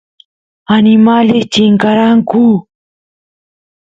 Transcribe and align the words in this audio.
animales 0.77 1.45
chinkaranku 1.53 2.43